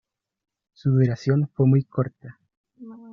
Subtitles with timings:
[0.73, 2.39] Su duración fue muy corta.